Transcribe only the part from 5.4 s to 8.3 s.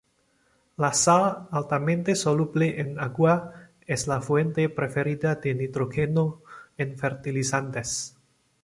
nitrógeno en fertilizantes.